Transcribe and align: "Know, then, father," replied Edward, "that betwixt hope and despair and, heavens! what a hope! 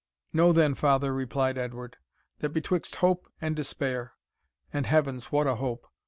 "Know, 0.33 0.51
then, 0.51 0.73
father," 0.73 1.13
replied 1.13 1.59
Edward, 1.59 1.97
"that 2.39 2.49
betwixt 2.49 2.95
hope 3.05 3.27
and 3.39 3.55
despair 3.55 4.13
and, 4.73 4.87
heavens! 4.87 5.25
what 5.31 5.45
a 5.45 5.57
hope! 5.57 5.85